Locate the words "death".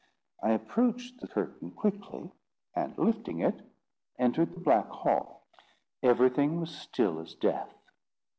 7.35-7.71